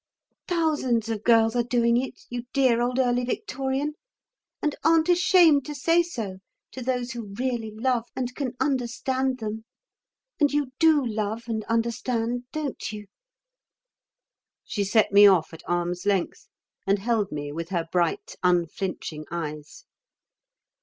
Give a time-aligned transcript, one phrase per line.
[0.47, 3.93] "Thousands of girls are doing it, you dear old Early Victorian,
[4.59, 6.39] and aren't ashamed to say so
[6.71, 9.63] to those who really love and can understand them.
[10.39, 13.05] And you do love and understand, don't you?"
[14.63, 16.47] She set me off at arm's length,
[16.87, 19.85] and held me with her bright unflinching eyes.